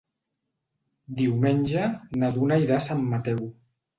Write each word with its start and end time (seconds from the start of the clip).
Diumenge 1.19 1.85
na 2.21 2.31
Duna 2.39 2.57
irà 2.65 2.75
a 2.81 2.83
Sant 2.89 3.07
Mateu. 3.15 3.45